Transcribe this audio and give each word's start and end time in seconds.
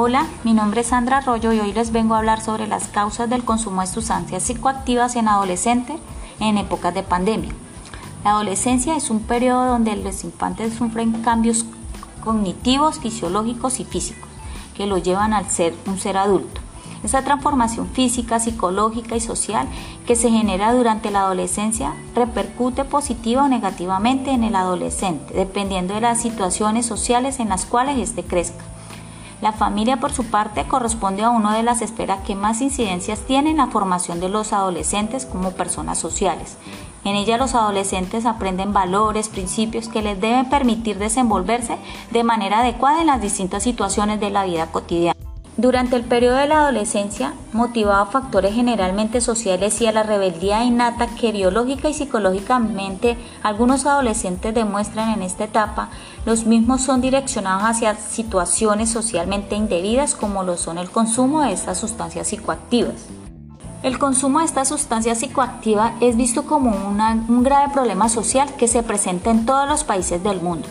Hola, 0.00 0.28
mi 0.44 0.52
nombre 0.52 0.82
es 0.82 0.86
Sandra 0.86 1.16
Arroyo 1.16 1.52
y 1.52 1.58
hoy 1.58 1.72
les 1.72 1.90
vengo 1.90 2.14
a 2.14 2.18
hablar 2.18 2.40
sobre 2.40 2.68
las 2.68 2.86
causas 2.86 3.28
del 3.28 3.44
consumo 3.44 3.80
de 3.80 3.88
sustancias 3.88 4.44
psicoactivas 4.44 5.16
en 5.16 5.26
adolescentes 5.26 5.96
en 6.38 6.56
épocas 6.56 6.94
de 6.94 7.02
pandemia. 7.02 7.50
La 8.22 8.30
adolescencia 8.30 8.96
es 8.96 9.10
un 9.10 9.18
periodo 9.18 9.64
donde 9.64 9.96
los 9.96 10.22
infantes 10.22 10.74
sufren 10.74 11.20
cambios 11.22 11.64
cognitivos, 12.22 13.00
fisiológicos 13.00 13.80
y 13.80 13.84
físicos 13.84 14.28
que 14.76 14.86
lo 14.86 14.98
llevan 14.98 15.32
al 15.32 15.50
ser 15.50 15.74
un 15.86 15.98
ser 15.98 16.16
adulto. 16.16 16.60
Esa 17.02 17.24
transformación 17.24 17.88
física, 17.88 18.38
psicológica 18.38 19.16
y 19.16 19.20
social 19.20 19.66
que 20.06 20.14
se 20.14 20.30
genera 20.30 20.72
durante 20.74 21.10
la 21.10 21.22
adolescencia 21.22 21.92
repercute 22.14 22.84
positiva 22.84 23.42
o 23.42 23.48
negativamente 23.48 24.30
en 24.30 24.44
el 24.44 24.54
adolescente, 24.54 25.34
dependiendo 25.34 25.94
de 25.94 26.02
las 26.02 26.22
situaciones 26.22 26.86
sociales 26.86 27.40
en 27.40 27.48
las 27.48 27.66
cuales 27.66 27.98
éste 27.98 28.22
crezca. 28.22 28.64
La 29.40 29.52
familia, 29.52 29.98
por 29.98 30.12
su 30.12 30.24
parte, 30.24 30.66
corresponde 30.66 31.22
a 31.22 31.30
una 31.30 31.56
de 31.56 31.62
las 31.62 31.80
esferas 31.80 32.20
que 32.26 32.34
más 32.34 32.60
incidencias 32.60 33.20
tiene 33.20 33.50
en 33.50 33.58
la 33.58 33.68
formación 33.68 34.18
de 34.18 34.28
los 34.28 34.52
adolescentes 34.52 35.26
como 35.26 35.52
personas 35.52 35.98
sociales. 35.98 36.56
En 37.04 37.14
ella 37.14 37.38
los 37.38 37.54
adolescentes 37.54 38.26
aprenden 38.26 38.72
valores, 38.72 39.28
principios 39.28 39.88
que 39.88 40.02
les 40.02 40.20
deben 40.20 40.48
permitir 40.50 40.98
desenvolverse 40.98 41.78
de 42.10 42.24
manera 42.24 42.60
adecuada 42.60 43.00
en 43.00 43.06
las 43.06 43.22
distintas 43.22 43.62
situaciones 43.62 44.18
de 44.18 44.30
la 44.30 44.44
vida 44.44 44.72
cotidiana. 44.72 45.17
Durante 45.58 45.96
el 45.96 46.04
periodo 46.04 46.36
de 46.36 46.46
la 46.46 46.60
adolescencia, 46.60 47.34
motivado 47.52 48.00
a 48.00 48.06
factores 48.06 48.54
generalmente 48.54 49.20
sociales 49.20 49.80
y 49.80 49.86
a 49.86 49.92
la 49.92 50.04
rebeldía 50.04 50.62
innata 50.62 51.08
que 51.08 51.32
biológica 51.32 51.88
y 51.88 51.94
psicológicamente 51.94 53.18
algunos 53.42 53.84
adolescentes 53.84 54.54
demuestran 54.54 55.14
en 55.14 55.22
esta 55.22 55.42
etapa, 55.42 55.88
los 56.24 56.46
mismos 56.46 56.82
son 56.82 57.00
direccionados 57.00 57.64
hacia 57.64 57.96
situaciones 57.96 58.88
socialmente 58.88 59.56
indebidas 59.56 60.14
como 60.14 60.44
lo 60.44 60.56
son 60.56 60.78
el 60.78 60.90
consumo 60.90 61.40
de 61.40 61.54
estas 61.54 61.76
sustancias 61.76 62.28
psicoactivas. 62.28 63.06
El 63.82 63.98
consumo 63.98 64.38
de 64.38 64.44
esta 64.44 64.64
sustancia 64.64 65.16
psicoactiva 65.16 65.94
es 66.00 66.16
visto 66.16 66.44
como 66.44 66.70
un 66.70 67.42
grave 67.42 67.72
problema 67.72 68.08
social 68.08 68.48
que 68.54 68.68
se 68.68 68.84
presenta 68.84 69.32
en 69.32 69.44
todos 69.44 69.68
los 69.68 69.82
países 69.82 70.22
del 70.22 70.40
mundo. 70.40 70.68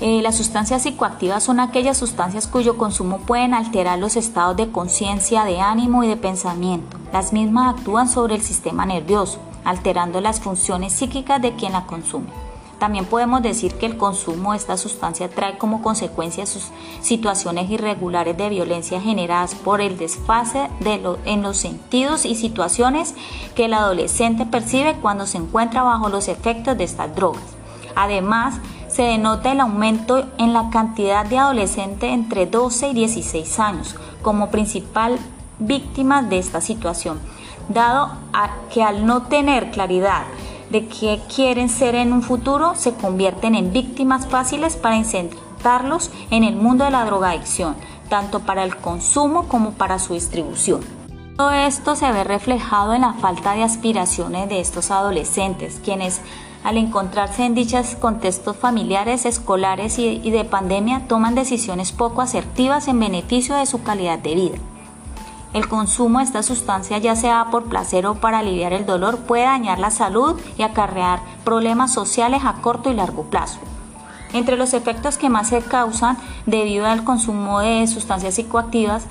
Eh, 0.00 0.22
las 0.22 0.36
sustancias 0.36 0.82
psicoactivas 0.82 1.42
son 1.42 1.58
aquellas 1.58 1.96
sustancias 1.96 2.46
cuyo 2.46 2.78
consumo 2.78 3.18
pueden 3.18 3.52
alterar 3.52 3.98
los 3.98 4.14
estados 4.14 4.56
de 4.56 4.70
conciencia, 4.70 5.44
de 5.44 5.60
ánimo 5.60 6.04
y 6.04 6.08
de 6.08 6.16
pensamiento. 6.16 6.96
Las 7.12 7.32
mismas 7.32 7.74
actúan 7.74 8.08
sobre 8.08 8.36
el 8.36 8.42
sistema 8.42 8.86
nervioso, 8.86 9.40
alterando 9.64 10.20
las 10.20 10.40
funciones 10.40 10.92
psíquicas 10.92 11.42
de 11.42 11.56
quien 11.56 11.72
la 11.72 11.86
consume. 11.86 12.28
También 12.78 13.06
podemos 13.06 13.42
decir 13.42 13.74
que 13.74 13.86
el 13.86 13.96
consumo 13.96 14.52
de 14.52 14.58
esta 14.58 14.76
sustancia 14.76 15.28
trae 15.28 15.58
como 15.58 15.82
consecuencia 15.82 16.46
sus 16.46 16.68
situaciones 17.00 17.68
irregulares 17.68 18.36
de 18.36 18.50
violencia 18.50 19.00
generadas 19.00 19.56
por 19.56 19.80
el 19.80 19.98
desfase 19.98 20.68
en 21.24 21.42
los 21.42 21.56
sentidos 21.56 22.24
y 22.24 22.36
situaciones 22.36 23.16
que 23.56 23.64
el 23.64 23.74
adolescente 23.74 24.46
percibe 24.46 24.94
cuando 25.02 25.26
se 25.26 25.38
encuentra 25.38 25.82
bajo 25.82 26.08
los 26.08 26.28
efectos 26.28 26.78
de 26.78 26.84
estas 26.84 27.16
drogas. 27.16 27.42
Además, 27.96 28.60
se 28.98 29.04
denota 29.04 29.52
el 29.52 29.60
aumento 29.60 30.26
en 30.38 30.52
la 30.52 30.70
cantidad 30.70 31.24
de 31.24 31.38
adolescentes 31.38 32.10
entre 32.10 32.46
12 32.46 32.88
y 32.88 32.94
16 32.94 33.60
años 33.60 33.94
como 34.22 34.50
principal 34.50 35.20
víctima 35.60 36.20
de 36.22 36.40
esta 36.40 36.60
situación, 36.60 37.20
dado 37.68 38.10
a 38.32 38.50
que 38.74 38.82
al 38.82 39.06
no 39.06 39.22
tener 39.22 39.70
claridad 39.70 40.24
de 40.70 40.88
qué 40.88 41.20
quieren 41.32 41.68
ser 41.68 41.94
en 41.94 42.12
un 42.12 42.22
futuro, 42.22 42.74
se 42.74 42.92
convierten 42.94 43.54
en 43.54 43.72
víctimas 43.72 44.26
fáciles 44.26 44.74
para 44.74 44.96
insertarlos 44.96 46.10
en 46.32 46.42
el 46.42 46.56
mundo 46.56 46.84
de 46.84 46.90
la 46.90 47.04
drogadicción, 47.04 47.76
tanto 48.08 48.40
para 48.40 48.64
el 48.64 48.78
consumo 48.78 49.46
como 49.46 49.74
para 49.74 50.00
su 50.00 50.14
distribución. 50.14 50.80
Todo 51.36 51.52
esto 51.52 51.94
se 51.94 52.10
ve 52.10 52.24
reflejado 52.24 52.94
en 52.94 53.02
la 53.02 53.12
falta 53.12 53.54
de 53.54 53.62
aspiraciones 53.62 54.48
de 54.48 54.58
estos 54.58 54.90
adolescentes, 54.90 55.80
quienes 55.84 56.20
al 56.64 56.76
encontrarse 56.76 57.44
en 57.44 57.54
dichos 57.54 57.94
contextos 57.94 58.56
familiares, 58.56 59.24
escolares 59.26 59.98
y, 59.98 60.30
de 60.30 60.44
pandemia, 60.44 61.06
toman 61.06 61.34
decisiones 61.34 61.92
poco 61.92 62.20
asertivas 62.20 62.88
en 62.88 63.00
beneficio 63.00 63.54
de 63.56 63.66
su 63.66 63.82
calidad 63.82 64.18
de 64.18 64.34
vida. 64.34 64.58
El 65.54 65.68
consumo 65.68 66.18
de 66.18 66.24
esta 66.24 66.42
sustancia, 66.42 66.98
ya 66.98 67.16
sea 67.16 67.46
por 67.50 67.64
placer 67.64 68.06
o 68.06 68.16
para 68.16 68.40
aliviar 68.40 68.72
el 68.72 68.84
dolor, 68.84 69.18
puede 69.20 69.44
dañar 69.44 69.78
la 69.78 69.90
salud 69.90 70.38
y 70.58 70.62
acarrear 70.62 71.20
problemas 71.44 71.92
sociales 71.92 72.42
a 72.44 72.54
corto 72.54 72.90
y 72.90 72.94
largo 72.94 73.24
plazo. 73.24 73.58
Entre 74.34 74.58
los 74.58 74.74
efectos 74.74 75.16
que 75.16 75.30
más 75.30 75.48
se 75.48 75.62
causan 75.62 76.18
debido 76.44 76.86
al 76.86 77.02
consumo 77.02 77.60
de 77.60 77.86
sustancias 77.86 78.34
psicoactivas, 78.34 79.04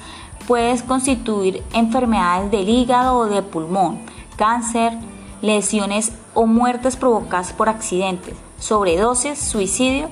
puede 0.47 0.79
constituir 0.85 1.64
enfermedades 1.74 2.52
del 2.52 2.69
hígado 2.69 3.18
o 3.18 3.25
de 3.25 3.41
pulmón, 3.41 4.00
cáncer, 4.35 4.94
lesiones 5.41 6.11
o 6.33 6.45
muertes 6.45 6.95
provocadas 6.95 7.53
por 7.53 7.69
accidentes, 7.69 8.35
sobredosis, 8.59 9.39
suicidio 9.39 10.09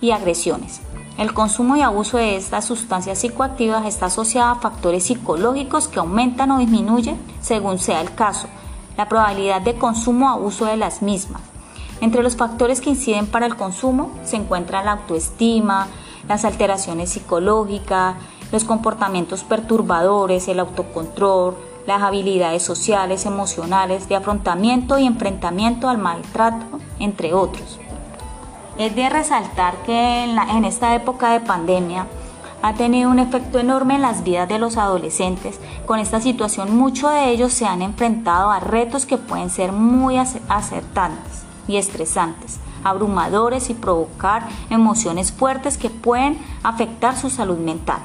y 0.00 0.10
agresiones. 0.10 0.80
El 1.18 1.34
consumo 1.34 1.76
y 1.76 1.82
abuso 1.82 2.16
de 2.16 2.36
estas 2.36 2.64
sustancias 2.64 3.18
psicoactivas 3.18 3.86
está 3.86 4.06
asociado 4.06 4.50
a 4.50 4.60
factores 4.60 5.04
psicológicos 5.04 5.88
que 5.88 5.98
aumentan 5.98 6.52
o 6.52 6.58
disminuyen 6.58 7.18
según 7.40 7.78
sea 7.78 8.00
el 8.00 8.14
caso, 8.14 8.46
la 8.96 9.08
probabilidad 9.08 9.60
de 9.60 9.74
consumo 9.74 10.26
o 10.26 10.34
abuso 10.34 10.66
de 10.66 10.76
las 10.76 11.02
mismas. 11.02 11.42
Entre 12.00 12.22
los 12.22 12.36
factores 12.36 12.80
que 12.80 12.90
inciden 12.90 13.26
para 13.26 13.46
el 13.46 13.56
consumo 13.56 14.12
se 14.22 14.36
encuentran 14.36 14.84
la 14.84 14.92
autoestima, 14.92 15.88
las 16.28 16.44
alteraciones 16.44 17.10
psicológicas, 17.10 18.14
los 18.52 18.64
comportamientos 18.64 19.42
perturbadores, 19.42 20.46
el 20.46 20.60
autocontrol, 20.60 21.56
las 21.88 22.02
habilidades 22.02 22.62
sociales, 22.62 23.24
emocionales, 23.24 24.10
de 24.10 24.16
afrontamiento 24.16 24.98
y 24.98 25.06
enfrentamiento 25.06 25.88
al 25.88 25.96
maltrato, 25.96 26.66
entre 26.98 27.32
otros. 27.32 27.80
Es 28.76 28.94
de 28.94 29.08
resaltar 29.08 29.74
que 29.86 30.24
en, 30.24 30.66
esta 30.66 30.94
época 30.94 31.30
de 31.30 31.40
pandemia 31.40 32.06
ha 32.60 32.74
tenido 32.74 33.10
un 33.10 33.18
efecto 33.18 33.58
enorme 33.58 33.94
en 33.94 34.02
las 34.02 34.22
vidas 34.22 34.46
de 34.50 34.58
los 34.58 34.76
adolescentes. 34.76 35.60
Con 35.86 35.98
esta 35.98 36.20
situación 36.20 36.76
muchos 36.76 37.10
de 37.10 37.30
ellos 37.30 37.54
se 37.54 37.64
han 37.64 37.80
enfrentado 37.80 38.50
a 38.50 38.60
retos 38.60 39.06
que 39.06 39.16
pueden 39.16 39.48
ser 39.48 39.72
muy 39.72 40.18
acertantes 40.18 41.44
y 41.68 41.78
estresantes, 41.78 42.60
abrumadores 42.84 43.70
y 43.70 43.74
provocar 43.74 44.46
emociones 44.68 45.32
fuertes 45.32 45.78
que 45.78 45.88
pueden 45.88 46.38
afectar 46.62 47.16
su 47.16 47.30
salud 47.30 47.56
mental. 47.56 48.00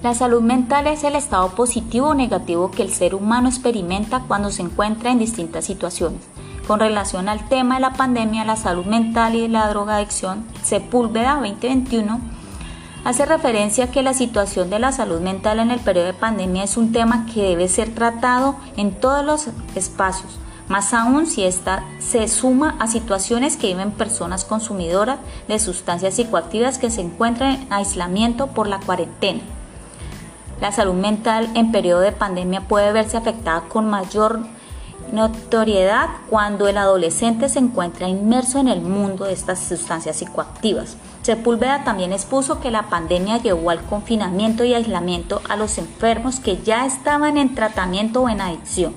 La 0.00 0.14
salud 0.14 0.42
mental 0.42 0.86
es 0.86 1.02
el 1.02 1.16
estado 1.16 1.48
positivo 1.56 2.10
o 2.10 2.14
negativo 2.14 2.70
que 2.70 2.84
el 2.84 2.92
ser 2.92 3.16
humano 3.16 3.48
experimenta 3.48 4.22
cuando 4.28 4.52
se 4.52 4.62
encuentra 4.62 5.10
en 5.10 5.18
distintas 5.18 5.64
situaciones. 5.64 6.20
Con 6.68 6.78
relación 6.78 7.28
al 7.28 7.48
tema 7.48 7.74
de 7.74 7.80
la 7.80 7.94
pandemia, 7.94 8.44
la 8.44 8.54
salud 8.54 8.84
mental 8.84 9.34
y 9.34 9.48
la 9.48 9.68
drogadicción, 9.68 10.44
Sepúlveda 10.62 11.34
2021 11.40 12.20
hace 13.04 13.26
referencia 13.26 13.84
a 13.84 13.90
que 13.90 14.04
la 14.04 14.14
situación 14.14 14.70
de 14.70 14.78
la 14.78 14.92
salud 14.92 15.20
mental 15.20 15.58
en 15.58 15.72
el 15.72 15.80
periodo 15.80 16.06
de 16.06 16.14
pandemia 16.14 16.62
es 16.62 16.76
un 16.76 16.92
tema 16.92 17.26
que 17.26 17.42
debe 17.42 17.66
ser 17.66 17.92
tratado 17.92 18.54
en 18.76 18.92
todos 18.92 19.24
los 19.24 19.48
espacios, 19.74 20.38
más 20.68 20.94
aún 20.94 21.26
si 21.26 21.42
ésta 21.42 21.82
se 21.98 22.28
suma 22.28 22.76
a 22.78 22.86
situaciones 22.86 23.56
que 23.56 23.68
viven 23.68 23.90
personas 23.90 24.44
consumidoras 24.44 25.18
de 25.48 25.58
sustancias 25.58 26.14
psicoactivas 26.14 26.78
que 26.78 26.90
se 26.90 27.00
encuentran 27.00 27.54
en 27.54 27.72
aislamiento 27.72 28.48
por 28.48 28.68
la 28.68 28.78
cuarentena. 28.78 29.40
La 30.60 30.72
salud 30.72 30.94
mental 30.94 31.48
en 31.54 31.70
periodo 31.70 32.00
de 32.00 32.10
pandemia 32.10 32.62
puede 32.62 32.92
verse 32.92 33.16
afectada 33.16 33.62
con 33.68 33.88
mayor 33.88 34.40
notoriedad 35.12 36.08
cuando 36.28 36.68
el 36.68 36.76
adolescente 36.76 37.48
se 37.48 37.60
encuentra 37.60 38.08
inmerso 38.08 38.58
en 38.58 38.68
el 38.68 38.80
mundo 38.80 39.24
de 39.24 39.32
estas 39.32 39.60
sustancias 39.60 40.16
psicoactivas. 40.16 40.96
Sepúlveda 41.22 41.84
también 41.84 42.12
expuso 42.12 42.60
que 42.60 42.70
la 42.70 42.88
pandemia 42.88 43.38
llevó 43.38 43.70
al 43.70 43.82
confinamiento 43.82 44.64
y 44.64 44.74
aislamiento 44.74 45.40
a 45.48 45.56
los 45.56 45.78
enfermos 45.78 46.40
que 46.40 46.58
ya 46.58 46.86
estaban 46.86 47.36
en 47.36 47.54
tratamiento 47.54 48.22
o 48.22 48.28
en 48.28 48.40
adicción. 48.40 48.94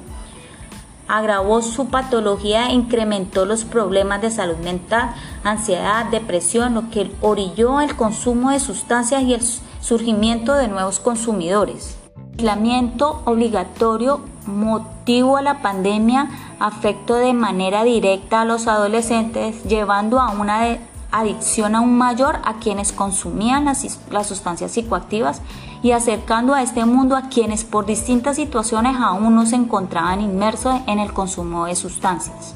Agravó 1.08 1.62
su 1.62 1.88
patología 1.90 2.70
e 2.70 2.74
incrementó 2.74 3.46
los 3.46 3.66
problemas 3.66 4.22
de 4.22 4.32
salud 4.32 4.58
mental, 4.58 5.14
ansiedad, 5.44 6.06
depresión, 6.06 6.74
lo 6.74 6.90
que 6.90 7.12
orilló 7.22 7.82
el 7.82 7.96
consumo 7.96 8.52
de 8.52 8.60
sustancias 8.60 9.22
y 9.24 9.34
el 9.34 9.42
surgimiento 9.82 10.54
de 10.54 10.68
nuevos 10.68 11.00
consumidores. 11.00 11.98
Aislamiento 12.38 13.22
obligatorio 13.26 14.22
motivo 14.46 15.38
a 15.38 15.42
la 15.42 15.62
pandemia 15.62 16.30
afectó 16.60 17.16
de 17.16 17.34
manera 17.34 17.84
directa 17.84 18.42
a 18.42 18.46
los 18.46 18.68
adolescentes, 18.68 19.64
llevando 19.64 20.20
a 20.20 20.32
una 20.32 20.78
adicción 21.12 21.76
aún 21.76 21.98
mayor 21.98 22.40
a 22.46 22.56
quienes 22.56 22.94
consumían 22.94 23.66
las, 23.66 24.00
las, 24.10 24.28
sustancias 24.28 24.72
psicoactivas 24.72 25.42
y 25.84 25.92
acercando 25.92 26.54
a 26.54 26.62
este 26.62 26.86
mundo 26.86 27.16
a 27.16 27.24
quienes 27.30 27.64
por 27.64 27.86
distintas 27.86 28.38
situaciones 28.38 28.96
aún 28.98 29.36
no 29.36 29.46
se 29.46 29.58
encontraban 29.58 30.22
inmersos 30.22 30.80
en 30.88 31.00
el 31.00 31.12
consumo 31.12 31.66
de 31.66 31.76
sustancias. 31.76 32.56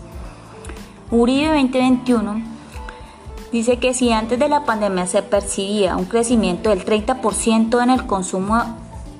Uribe 1.12 1.48
2021 1.48 2.55
dice 3.52 3.78
que 3.78 3.94
si 3.94 4.12
antes 4.12 4.40
de 4.40 4.50
la 4.50 4.66
pandemia 4.66 5.08
se 5.08 5.22
percibía 5.22 5.96
un 5.96 6.06
crecimiento 6.06 6.70
del 6.70 6.86
30% 6.86 7.84
en 7.84 7.90
el 7.90 8.06
consumo 8.06 8.64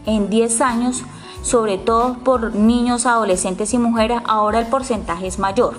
en 0.06 0.30
10 0.30 0.62
años, 0.62 1.04
sobre 1.42 1.78
todo 1.78 2.18
por 2.24 2.56
niños, 2.56 3.06
adolescentes 3.06 3.74
y 3.74 3.78
mujeres, 3.78 4.20
ahora 4.26 4.60
el 4.60 4.68
porcentaje 4.68 5.28
es 5.28 5.40
mayor. 5.40 5.78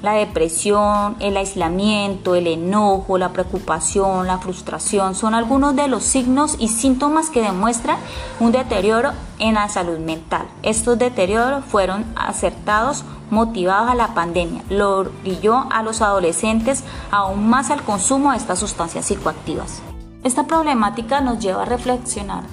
La 0.00 0.12
depresión, 0.12 1.16
el 1.18 1.36
aislamiento, 1.36 2.36
el 2.36 2.46
enojo, 2.46 3.18
la 3.18 3.32
preocupación, 3.32 4.28
la 4.28 4.38
frustración 4.38 5.16
son 5.16 5.34
algunos 5.34 5.74
de 5.74 5.88
los 5.88 6.04
signos 6.04 6.54
y 6.60 6.68
síntomas 6.68 7.30
que 7.30 7.42
demuestran 7.42 7.98
un 8.38 8.52
deterioro 8.52 9.10
en 9.40 9.54
la 9.54 9.68
salud 9.68 9.98
mental. 9.98 10.46
Estos 10.62 10.98
deterioros 10.98 11.64
fueron 11.64 12.04
acertados 12.14 13.04
motivados 13.30 13.90
a 13.90 13.96
la 13.96 14.14
pandemia. 14.14 14.62
Lo 14.70 14.98
orilló 14.98 15.66
a 15.70 15.82
los 15.82 16.00
adolescentes 16.00 16.84
aún 17.10 17.48
más 17.48 17.70
al 17.70 17.82
consumo 17.82 18.30
de 18.30 18.36
estas 18.36 18.60
sustancias 18.60 19.06
psicoactivas. 19.06 19.82
Esta 20.22 20.46
problemática 20.46 21.20
nos 21.20 21.40
lleva 21.40 21.62
a 21.62 21.66
reflexionar 21.66 22.44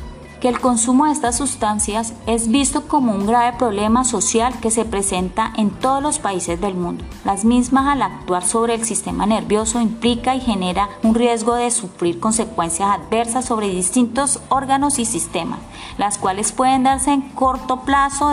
que 0.46 0.50
el 0.50 0.60
consumo 0.60 1.06
de 1.06 1.12
estas 1.12 1.38
sustancias 1.38 2.14
es 2.28 2.50
visto 2.50 2.88
como 2.88 3.14
un 3.14 3.26
grave 3.26 3.58
problema 3.58 4.04
social 4.04 4.54
que 4.60 4.70
se 4.70 4.86
presenta 4.86 5.52
en 5.58 5.72
todos 5.72 6.04
los 6.04 6.20
países 6.20 6.62
del 6.62 6.76
mundo. 6.76 7.04
Las 7.24 7.46
mismas 7.46 7.88
al 7.88 8.04
actuar 8.04 8.46
sobre 8.46 8.76
el 8.76 8.86
sistema 8.86 9.26
nervioso 9.26 9.82
implica 9.82 10.36
y 10.36 10.42
genera 10.42 10.88
un 11.02 11.16
riesgo 11.16 11.56
de 11.56 11.72
sufrir 11.72 12.20
consecuencias 12.20 12.92
adversas 12.92 13.46
sobre 13.46 13.70
distintos 13.70 14.40
órganos 14.50 15.00
y 15.00 15.06
sistemas, 15.06 15.58
las 15.98 16.20
cuales 16.20 16.52
pueden 16.52 16.84
darse 16.84 17.12
en 17.12 17.22
corto 17.22 17.80
plazo 17.80 18.30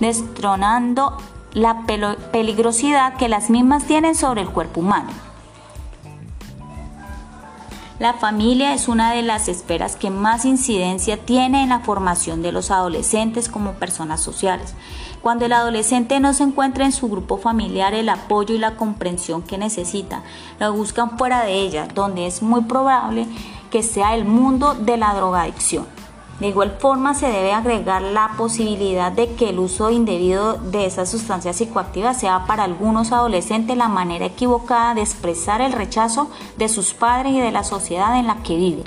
destronando 0.00 1.16
la 1.54 1.86
peligrosidad 2.30 3.14
que 3.14 3.30
las 3.30 3.48
mismas 3.48 3.84
tienen 3.84 4.14
sobre 4.16 4.42
el 4.42 4.50
cuerpo 4.50 4.80
humano. 4.80 5.27
La 7.98 8.12
familia 8.12 8.74
es 8.74 8.86
una 8.86 9.12
de 9.12 9.22
las 9.22 9.48
esferas 9.48 9.96
que 9.96 10.08
más 10.08 10.44
incidencia 10.44 11.16
tiene 11.16 11.64
en 11.64 11.70
la 11.70 11.80
formación 11.80 12.42
de 12.42 12.52
los 12.52 12.70
adolescentes 12.70 13.48
como 13.48 13.72
personas 13.72 14.20
sociales. 14.20 14.74
Cuando 15.20 15.46
el 15.46 15.52
adolescente 15.52 16.20
no 16.20 16.32
se 16.32 16.44
encuentra 16.44 16.84
en 16.84 16.92
su 16.92 17.08
grupo 17.08 17.38
familiar 17.38 17.94
el 17.94 18.08
apoyo 18.08 18.54
y 18.54 18.58
la 18.58 18.76
comprensión 18.76 19.42
que 19.42 19.58
necesita, 19.58 20.22
lo 20.60 20.72
buscan 20.72 21.18
fuera 21.18 21.42
de 21.42 21.54
ella, 21.54 21.88
donde 21.92 22.28
es 22.28 22.40
muy 22.40 22.62
probable 22.62 23.26
que 23.72 23.82
sea 23.82 24.14
el 24.14 24.24
mundo 24.24 24.74
de 24.74 24.96
la 24.96 25.12
drogadicción. 25.14 25.97
De 26.40 26.46
igual 26.46 26.76
forma 26.78 27.14
se 27.14 27.26
debe 27.26 27.52
agregar 27.52 28.00
la 28.00 28.30
posibilidad 28.36 29.10
de 29.10 29.34
que 29.34 29.50
el 29.50 29.58
uso 29.58 29.90
indebido 29.90 30.54
de 30.54 30.86
esas 30.86 31.10
sustancias 31.10 31.56
psicoactivas 31.56 32.20
sea 32.20 32.46
para 32.46 32.62
algunos 32.62 33.10
adolescentes 33.10 33.76
la 33.76 33.88
manera 33.88 34.26
equivocada 34.26 34.94
de 34.94 35.00
expresar 35.00 35.60
el 35.60 35.72
rechazo 35.72 36.30
de 36.56 36.68
sus 36.68 36.94
padres 36.94 37.32
y 37.32 37.40
de 37.40 37.50
la 37.50 37.64
sociedad 37.64 38.16
en 38.18 38.28
la 38.28 38.36
que 38.44 38.56
viven. 38.56 38.84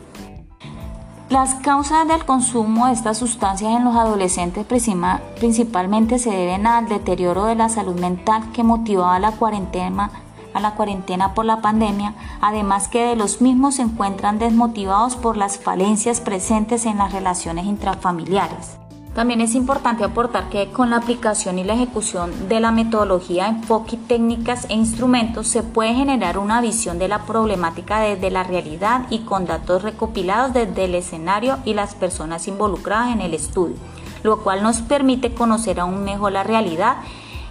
Las 1.29 1.55
causas 1.55 2.07
del 2.07 2.25
consumo 2.25 2.87
de 2.87 2.93
estas 2.93 3.17
sustancias 3.17 3.71
en 3.73 3.85
los 3.85 3.95
adolescentes 3.95 4.65
principalmente 4.65 6.19
se 6.19 6.29
deben 6.29 6.67
al 6.67 6.87
deterioro 6.89 7.45
de 7.45 7.55
la 7.55 7.69
salud 7.69 7.97
mental 7.99 8.51
que 8.53 8.63
motivaba 8.63 9.19
la 9.19 9.31
cuarentena 9.31 10.09
a 10.53 10.59
la 10.59 10.75
cuarentena 10.75 11.33
por 11.33 11.45
la 11.45 11.61
pandemia, 11.61 12.13
además 12.41 12.87
que 12.87 13.05
de 13.05 13.15
los 13.15 13.41
mismos 13.41 13.75
se 13.75 13.83
encuentran 13.83 14.39
desmotivados 14.39 15.15
por 15.15 15.37
las 15.37 15.57
falencias 15.57 16.21
presentes 16.21 16.85
en 16.85 16.97
las 16.97 17.11
relaciones 17.11 17.65
intrafamiliares. 17.65 18.81
También 19.13 19.41
es 19.41 19.55
importante 19.55 20.05
aportar 20.05 20.47
que 20.49 20.71
con 20.71 20.89
la 20.89 20.95
aplicación 20.95 21.59
y 21.59 21.65
la 21.65 21.73
ejecución 21.73 22.47
de 22.47 22.61
la 22.61 22.71
metodología, 22.71 23.49
enfoque, 23.49 23.97
técnicas 23.97 24.65
e 24.69 24.73
instrumentos 24.73 25.49
se 25.49 25.63
puede 25.63 25.93
generar 25.93 26.37
una 26.37 26.61
visión 26.61 26.97
de 26.97 27.09
la 27.09 27.25
problemática 27.25 27.99
desde 27.99 28.31
la 28.31 28.43
realidad 28.43 29.07
y 29.09 29.19
con 29.19 29.45
datos 29.45 29.83
recopilados 29.83 30.53
desde 30.53 30.85
el 30.85 30.95
escenario 30.95 31.57
y 31.65 31.73
las 31.73 31.93
personas 31.93 32.47
involucradas 32.47 33.11
en 33.11 33.19
el 33.19 33.33
estudio, 33.33 33.75
lo 34.23 34.43
cual 34.43 34.63
nos 34.63 34.81
permite 34.81 35.33
conocer 35.33 35.81
aún 35.81 36.05
mejor 36.05 36.31
la 36.31 36.43
realidad 36.43 36.95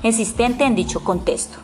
existente 0.03 0.65
en 0.65 0.75
dicho 0.75 1.05
contexto. 1.05 1.59